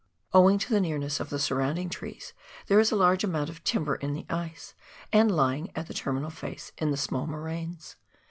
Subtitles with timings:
[0.33, 2.33] Owing to the nearness of the surrounding trees
[2.65, 4.73] there is a large amount of timber in the ice
[5.13, 7.97] and lying at the terminal face in the small moraines.